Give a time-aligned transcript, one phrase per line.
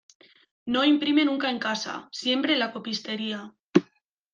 [0.75, 3.53] No imprime nunca en casa, siempre en la copistería.